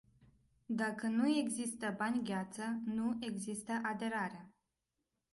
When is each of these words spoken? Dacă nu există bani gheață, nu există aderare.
Dacă 0.65 1.07
nu 1.07 1.37
există 1.37 1.93
bani 1.97 2.23
gheață, 2.23 2.79
nu 2.85 3.17
există 3.19 3.81
aderare. 3.83 4.49